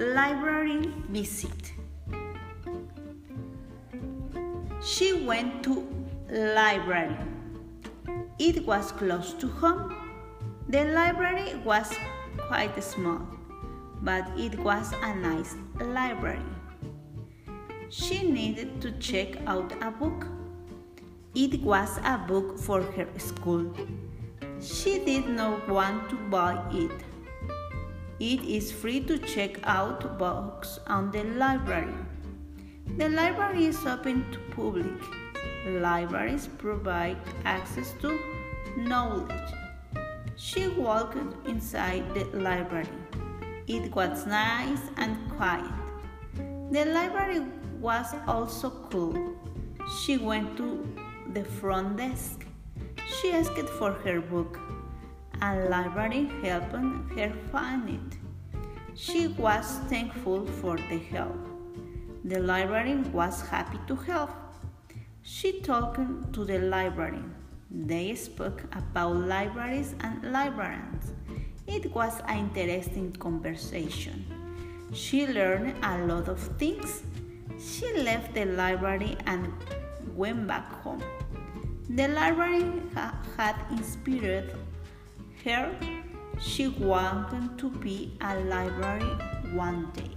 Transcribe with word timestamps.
library 0.00 0.90
visit. 1.10 1.74
She 4.82 5.12
went 5.12 5.62
to 5.64 5.86
library. 6.30 7.18
It 8.38 8.64
was 8.66 8.92
close 8.92 9.34
to 9.34 9.46
home. 9.46 9.94
The 10.70 10.86
library 10.86 11.54
was 11.66 11.92
quite 12.38 12.82
small, 12.82 13.20
but 14.00 14.24
it 14.38 14.58
was 14.60 14.94
a 15.02 15.14
nice 15.16 15.54
library. 15.78 16.48
She 17.90 18.22
needed 18.22 18.80
to 18.80 18.92
check 18.92 19.36
out 19.46 19.70
a 19.82 19.90
book. 19.90 20.26
It 21.34 21.60
was 21.60 21.98
a 21.98 22.16
book 22.16 22.58
for 22.58 22.80
her 22.80 23.08
school. 23.18 23.70
She 24.62 25.04
did 25.04 25.28
not 25.28 25.68
want 25.68 26.08
to 26.08 26.16
buy 26.16 26.56
it. 26.72 27.09
It 28.20 28.44
is 28.44 28.70
free 28.70 29.00
to 29.04 29.16
check 29.16 29.60
out 29.64 30.18
books 30.18 30.78
on 30.86 31.10
the 31.10 31.24
library. 31.24 31.94
The 32.98 33.08
library 33.08 33.64
is 33.64 33.86
open 33.86 34.30
to 34.30 34.38
public. 34.54 35.00
Libraries 35.66 36.46
provide 36.46 37.16
access 37.46 37.94
to 38.02 38.18
knowledge. 38.76 39.54
She 40.36 40.68
walked 40.68 41.16
inside 41.48 42.12
the 42.12 42.24
library. 42.36 42.92
It 43.66 43.90
was 43.94 44.26
nice 44.26 44.82
and 44.98 45.16
quiet. 45.30 45.72
The 46.70 46.84
library 46.92 47.46
was 47.80 48.14
also 48.26 48.68
cool. 48.90 49.34
She 50.02 50.18
went 50.18 50.58
to 50.58 50.86
the 51.32 51.44
front 51.44 51.96
desk. 51.96 52.44
She 53.22 53.32
asked 53.32 53.70
for 53.78 53.92
her 53.92 54.20
book. 54.20 54.60
A 55.42 55.56
library 55.70 56.30
helped 56.42 56.72
her 57.16 57.32
find 57.50 57.88
it. 57.88 58.18
She 58.94 59.28
was 59.28 59.78
thankful 59.88 60.46
for 60.46 60.76
the 60.76 60.98
help. 60.98 61.48
The 62.24 62.40
librarian 62.40 63.10
was 63.12 63.40
happy 63.48 63.78
to 63.86 63.96
help. 63.96 64.30
She 65.22 65.60
talked 65.60 65.98
to 66.34 66.44
the 66.44 66.58
librarian. 66.58 67.34
They 67.70 68.14
spoke 68.14 68.64
about 68.72 69.16
libraries 69.16 69.94
and 70.00 70.30
librarians. 70.30 71.12
It 71.66 71.94
was 71.94 72.20
an 72.28 72.50
interesting 72.54 73.12
conversation. 73.12 74.24
She 74.92 75.26
learned 75.26 75.74
a 75.82 76.04
lot 76.04 76.28
of 76.28 76.38
things. 76.58 77.02
She 77.58 77.90
left 77.96 78.34
the 78.34 78.44
library 78.44 79.16
and 79.24 79.52
went 80.14 80.46
back 80.46 80.70
home. 80.82 81.02
The 81.88 82.08
library 82.08 82.82
ha- 82.94 83.14
had 83.36 83.56
inspired 83.70 84.52
her. 85.44 85.74
She 86.40 86.68
wanted 86.68 87.58
to 87.58 87.70
be 87.70 88.12
a 88.20 88.38
library 88.40 89.14
one 89.52 89.90
day. 89.92 90.10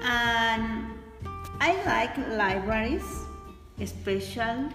And 0.00 0.92
I 1.60 1.72
like 1.86 2.16
libraries, 2.36 3.02
especially 3.80 4.68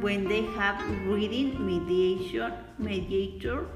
when 0.00 0.28
they 0.28 0.42
have 0.42 0.82
reading 1.06 1.64
mediation 1.64 2.52
mediator. 2.78 3.66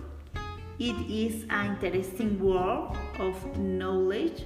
It 0.83 0.99
is 1.09 1.45
an 1.49 1.79
interesting 1.81 2.41
world 2.43 2.97
of 3.21 3.37
knowledge. 3.57 4.43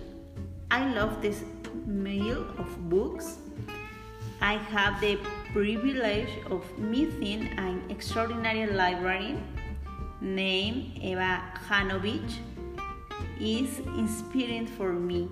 I 0.71 0.85
love 0.93 1.23
this 1.23 1.43
meal 1.87 2.45
of 2.59 2.69
books. 2.91 3.39
I 4.43 4.59
have 4.59 5.01
the 5.01 5.19
privilege 5.55 6.29
of 6.51 6.63
meeting 6.79 7.49
an 7.57 7.81
extraordinary 7.89 8.67
librarian 8.71 9.43
named 10.21 10.99
Eva 11.01 11.41
Hanovich. 11.71 12.37
Is 13.41 13.79
inspiring 13.97 14.67
for 14.67 14.93
me. 14.93 15.31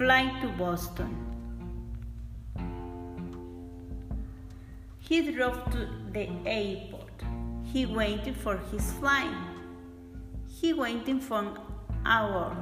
Flight 0.00 0.40
to 0.40 0.48
Boston. 0.48 1.14
He 4.98 5.30
drove 5.30 5.62
to 5.72 5.90
the 6.10 6.26
airport. 6.46 7.22
He 7.70 7.84
waited 7.84 8.34
for 8.34 8.56
his 8.72 8.94
flight. 8.94 9.36
He 10.48 10.72
waited 10.72 11.22
for 11.22 11.40
an 11.40 11.58
hour. 12.06 12.56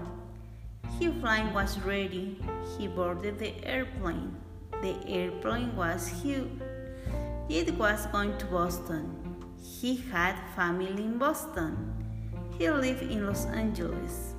His 0.99 1.15
flight 1.21 1.54
was 1.54 1.78
ready. 1.78 2.43
He 2.76 2.88
boarded 2.88 3.38
the 3.38 3.55
airplane. 3.65 4.34
The 4.82 4.97
airplane 5.06 5.76
was 5.76 6.09
huge. 6.09 6.50
It 7.49 7.72
was 7.78 8.06
going 8.06 8.37
to 8.38 8.47
Boston. 8.47 9.15
He 9.62 9.94
had 10.10 10.34
family 10.56 11.05
in 11.05 11.19
Boston. 11.19 11.94
He 12.59 12.69
lived 12.69 13.03
in 13.03 13.28
Los 13.28 13.47
Angeles. 13.47 14.34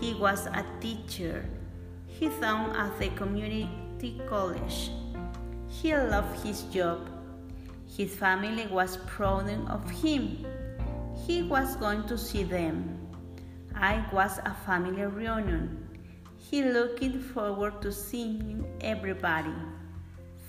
He 0.00 0.14
was 0.14 0.46
a 0.46 0.64
teacher. 0.80 1.44
He 2.20 2.28
taught 2.28 2.76
at 2.76 2.98
the 2.98 3.08
community 3.16 4.20
college. 4.28 4.90
He 5.68 5.96
loved 5.96 6.44
his 6.44 6.64
job. 6.64 7.08
His 7.96 8.14
family 8.14 8.66
was 8.66 8.98
proud 9.06 9.48
of 9.70 9.90
him. 9.90 10.44
He 11.26 11.42
was 11.42 11.76
going 11.76 12.06
to 12.08 12.18
see 12.18 12.42
them. 12.42 12.98
I 13.74 14.04
was 14.12 14.38
a 14.44 14.52
family 14.66 15.02
reunion. 15.02 15.88
He 16.36 16.62
looking 16.62 17.22
forward 17.22 17.80
to 17.80 17.90
seeing 17.90 18.66
everybody. 18.82 19.56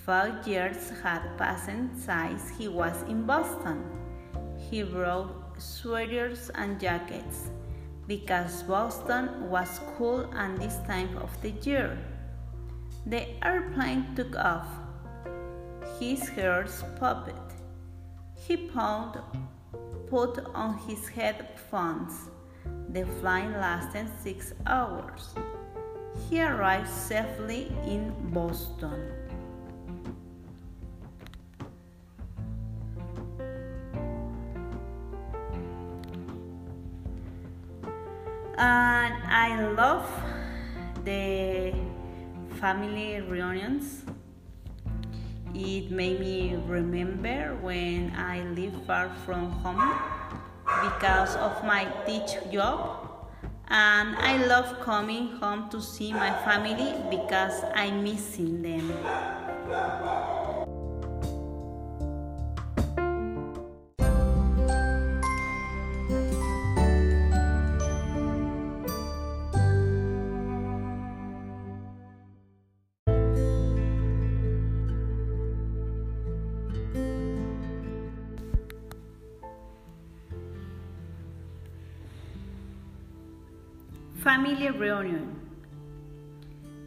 Five 0.05 0.45
years 0.45 0.91
had 1.01 1.21
passed 1.37 1.67
since 1.67 2.49
he 2.57 2.67
was 2.67 3.01
in 3.03 3.25
Boston. 3.25 3.81
He 4.69 4.83
brought 4.83 5.31
sweaters 5.57 6.51
and 6.53 6.81
jackets 6.81 7.49
because 8.11 8.63
Boston 8.63 9.49
was 9.49 9.79
cool 9.95 10.29
at 10.35 10.59
this 10.59 10.75
time 10.85 11.17
of 11.17 11.31
the 11.41 11.51
year. 11.63 11.97
The 13.05 13.23
airplane 13.41 14.03
took 14.17 14.35
off. 14.35 14.67
His 15.97 16.19
ears 16.37 16.83
popped. 16.99 17.53
He 18.35 18.57
pulled, 18.57 19.21
put 20.09 20.43
on 20.53 20.77
his 20.89 21.07
headphones. 21.07 22.13
The 22.89 23.05
flight 23.21 23.49
lasted 23.51 24.07
six 24.21 24.53
hours. 24.65 25.33
He 26.29 26.41
arrived 26.41 26.89
safely 26.89 27.71
in 27.87 28.13
Boston. 28.33 29.20
And 38.61 39.15
I 39.25 39.73
love 39.73 40.05
the 41.03 41.73
family 42.61 43.19
reunions. 43.21 44.05
It 45.55 45.89
made 45.89 46.19
me 46.19 46.55
remember 46.67 47.57
when 47.61 48.13
I 48.15 48.43
live 48.53 48.77
far 48.85 49.09
from 49.25 49.49
home 49.65 49.97
because 50.83 51.35
of 51.37 51.63
my 51.65 51.89
teach 52.05 52.37
job. 52.53 53.09
And 53.67 54.15
I 54.17 54.45
love 54.45 54.79
coming 54.81 55.29
home 55.41 55.69
to 55.69 55.81
see 55.81 56.13
my 56.13 56.31
family 56.45 56.93
because 57.09 57.63
I'm 57.73 58.03
missing 58.03 58.61
them. 58.61 58.93
Family 84.23 84.69
reunion. 84.69 85.35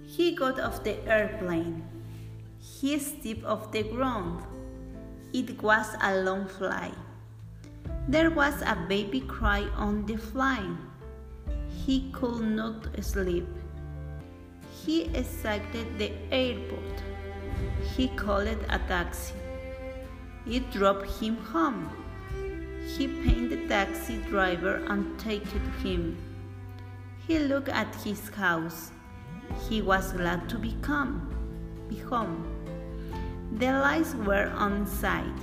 He 0.07 0.37
got 0.37 0.61
off 0.61 0.85
the 0.85 0.95
airplane. 1.05 1.83
He 2.61 2.97
stepped 3.01 3.45
off 3.45 3.73
the 3.73 3.83
ground. 3.83 4.45
It 5.33 5.61
was 5.61 5.97
a 6.01 6.15
long 6.23 6.47
flight. 6.47 6.95
There 8.07 8.31
was 8.31 8.63
a 8.63 8.77
baby 8.89 9.21
cry 9.23 9.63
on 9.75 10.07
the 10.07 10.17
flight. 10.17 10.77
He 11.85 12.09
could 12.13 12.41
not 12.41 12.87
sleep. 13.03 13.49
He 14.85 15.07
exited 15.13 15.99
the 15.99 16.13
airport. 16.31 17.03
He 17.97 18.07
called 18.15 18.47
a 18.47 18.79
taxi. 18.87 19.35
It 20.47 20.71
dropped 20.71 21.11
him 21.19 21.35
home. 21.39 21.91
He 22.97 23.09
paid 23.09 23.51
the 23.51 23.67
taxi 23.67 24.19
driver 24.31 24.85
and 24.87 25.19
took 25.19 25.43
him. 25.83 26.17
He 27.26 27.38
looked 27.38 27.71
at 27.71 27.94
his 28.05 28.29
house. 28.29 28.91
He 29.69 29.81
was 29.81 30.12
glad 30.12 30.47
to 30.50 30.59
become, 30.59 31.31
be 31.88 31.97
home. 31.97 32.44
The 33.53 33.73
lights 33.73 34.15
were 34.15 34.53
on 34.55 34.87
side. 34.87 35.41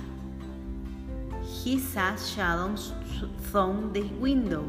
He 1.42 1.80
saw 1.80 2.14
shadows 2.14 2.92
through 3.50 3.90
the 3.92 4.04
window. 4.20 4.64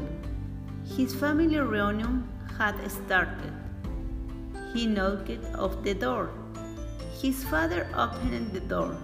His 0.96 1.14
family 1.14 1.58
reunion 1.58 2.28
had 2.58 2.76
started. 2.90 3.52
He 4.72 4.86
knocked 4.86 5.30
at 5.30 5.84
the 5.84 5.94
door. 5.94 6.30
His 7.22 7.44
father 7.44 7.86
opened 7.94 8.52
the 8.52 8.60
door. 8.60 8.96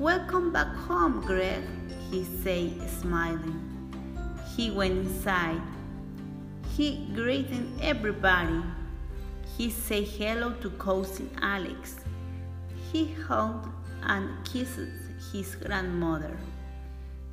Welcome 0.00 0.50
back 0.52 0.74
home, 0.74 1.20
Greg, 1.24 1.62
he 2.10 2.24
said, 2.42 2.90
smiling. 2.90 3.60
He 4.56 4.72
went 4.72 4.98
inside. 4.98 5.62
He 6.76 7.06
greeted 7.14 7.66
everybody. 7.82 8.62
He 9.56 9.70
said 9.70 10.04
hello 10.04 10.52
to 10.62 10.70
cousin 10.70 11.28
Alex. 11.42 11.96
He 12.92 13.12
hugged 13.12 13.68
and 14.02 14.28
kissed 14.44 14.78
his 15.32 15.56
grandmother. 15.56 16.36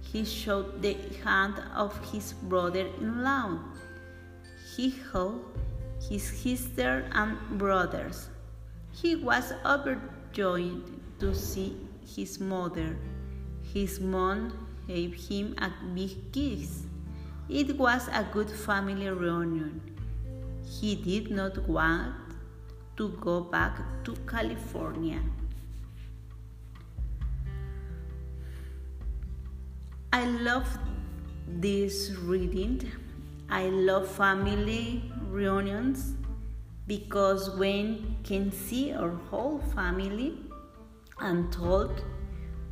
He 0.01 0.25
shook 0.25 0.81
the 0.81 0.97
hand 1.23 1.55
of 1.75 1.93
his 2.11 2.33
brother-in-law. 2.33 3.59
He 4.75 4.89
hugged 5.11 5.57
his 6.09 6.23
sister 6.23 7.09
and 7.13 7.37
brothers. 7.57 8.29
He 8.91 9.15
was 9.15 9.53
overjoyed 9.65 10.83
to 11.19 11.33
see 11.35 11.77
his 12.15 12.39
mother. 12.39 12.97
His 13.73 13.99
mom 13.99 14.67
gave 14.87 15.13
him 15.13 15.55
a 15.59 15.71
big 15.93 16.31
kiss. 16.31 16.83
It 17.49 17.77
was 17.77 18.09
a 18.09 18.27
good 18.33 18.49
family 18.49 19.07
reunion. 19.07 19.79
He 20.65 20.95
did 20.95 21.31
not 21.31 21.57
want 21.67 22.13
to 22.97 23.09
go 23.21 23.39
back 23.39 23.79
to 24.03 24.15
California. 24.27 25.21
I 30.11 30.25
love 30.25 30.67
this 31.47 32.11
reading. 32.23 32.91
I 33.49 33.69
love 33.69 34.09
family 34.09 35.09
reunions 35.29 36.15
because 36.85 37.49
when 37.51 38.17
can 38.25 38.51
see 38.51 38.91
our 38.91 39.15
whole 39.29 39.59
family 39.73 40.37
and 41.19 41.49
talk, 41.53 41.91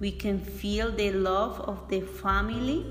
we 0.01 0.12
can 0.12 0.39
feel 0.39 0.92
the 0.92 1.13
love 1.13 1.62
of 1.62 1.88
the 1.88 2.01
family 2.01 2.86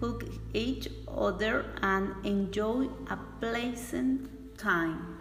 hug 0.00 0.24
each 0.52 0.88
other 1.08 1.64
and 1.82 2.14
enjoy 2.24 2.88
a 3.10 3.18
pleasant 3.40 4.58
time. 4.58 5.15